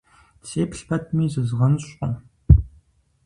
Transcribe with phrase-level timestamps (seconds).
[0.47, 2.13] Сеплъ пэтми, зызгъэнщӏкъым.